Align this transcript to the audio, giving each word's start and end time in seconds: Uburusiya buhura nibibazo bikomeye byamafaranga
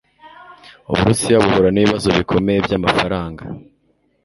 Uburusiya 0.91 1.37
buhura 1.43 1.69
nibibazo 1.71 2.07
bikomeye 2.17 2.59
byamafaranga 2.65 3.43